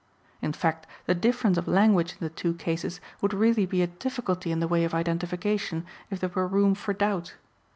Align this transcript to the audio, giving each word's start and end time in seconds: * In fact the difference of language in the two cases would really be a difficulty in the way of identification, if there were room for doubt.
* 0.23 0.41
In 0.41 0.51
fact 0.51 0.87
the 1.05 1.13
difference 1.13 1.59
of 1.59 1.67
language 1.67 2.13
in 2.13 2.17
the 2.21 2.31
two 2.31 2.55
cases 2.55 2.99
would 3.21 3.35
really 3.35 3.67
be 3.67 3.83
a 3.83 3.85
difficulty 3.87 4.51
in 4.51 4.59
the 4.59 4.67
way 4.67 4.83
of 4.83 4.95
identification, 4.95 5.85
if 6.09 6.19
there 6.19 6.31
were 6.33 6.47
room 6.47 6.73
for 6.73 6.91
doubt. 6.91 7.35